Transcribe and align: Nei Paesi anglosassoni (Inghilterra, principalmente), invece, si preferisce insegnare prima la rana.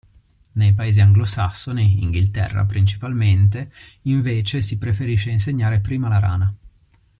Nei 0.53 0.73
Paesi 0.73 0.99
anglosassoni 0.99 2.01
(Inghilterra, 2.01 2.65
principalmente), 2.65 3.71
invece, 4.05 4.63
si 4.63 4.79
preferisce 4.79 5.29
insegnare 5.29 5.79
prima 5.79 6.07
la 6.07 6.17
rana. 6.17 6.55